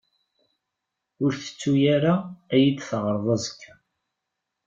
Ur 1.23 1.31
tettu 1.41 1.73
ara 1.95 2.13
ad 2.53 2.59
yi-d-taɣreḍ 2.63 3.25
azekka. 3.35 3.73